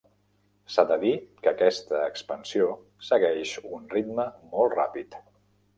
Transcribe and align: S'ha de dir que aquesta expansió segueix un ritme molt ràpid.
S'ha 0.75 0.85
de 0.91 0.95
dir 1.03 1.11
que 1.43 1.51
aquesta 1.51 1.99
expansió 2.13 2.73
segueix 3.11 3.53
un 3.77 3.87
ritme 3.95 4.31
molt 4.57 4.79
ràpid. 4.83 5.21